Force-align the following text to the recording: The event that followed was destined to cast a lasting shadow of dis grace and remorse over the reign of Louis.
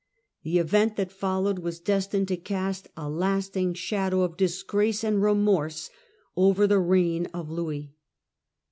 The 0.41 0.57
event 0.57 0.95
that 0.95 1.11
followed 1.11 1.59
was 1.59 1.79
destined 1.79 2.27
to 2.29 2.35
cast 2.35 2.89
a 2.97 3.07
lasting 3.07 3.75
shadow 3.75 4.21
of 4.23 4.35
dis 4.35 4.63
grace 4.63 5.03
and 5.03 5.21
remorse 5.21 5.91
over 6.35 6.65
the 6.65 6.79
reign 6.79 7.27
of 7.35 7.51
Louis. 7.51 7.93